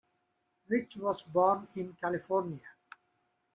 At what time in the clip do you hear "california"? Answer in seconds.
1.93-2.71